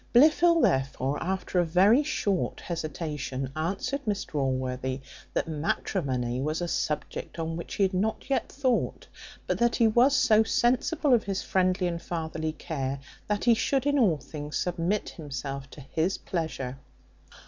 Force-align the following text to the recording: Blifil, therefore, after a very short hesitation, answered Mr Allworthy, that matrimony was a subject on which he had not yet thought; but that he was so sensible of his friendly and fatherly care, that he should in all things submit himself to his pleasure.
Blifil, 0.15 0.61
therefore, 0.63 1.21
after 1.21 1.59
a 1.59 1.63
very 1.63 2.01
short 2.01 2.59
hesitation, 2.59 3.51
answered 3.55 4.01
Mr 4.07 4.33
Allworthy, 4.33 4.99
that 5.33 5.47
matrimony 5.47 6.41
was 6.41 6.59
a 6.59 6.67
subject 6.67 7.37
on 7.37 7.55
which 7.55 7.75
he 7.75 7.83
had 7.83 7.93
not 7.93 8.27
yet 8.27 8.51
thought; 8.51 9.05
but 9.45 9.59
that 9.59 9.75
he 9.75 9.85
was 9.87 10.15
so 10.15 10.41
sensible 10.41 11.13
of 11.13 11.25
his 11.25 11.43
friendly 11.43 11.85
and 11.85 12.01
fatherly 12.01 12.53
care, 12.53 12.97
that 13.27 13.43
he 13.43 13.53
should 13.53 13.85
in 13.85 13.99
all 13.99 14.17
things 14.17 14.57
submit 14.57 15.09
himself 15.09 15.69
to 15.69 15.81
his 15.81 16.17
pleasure. 16.17 16.79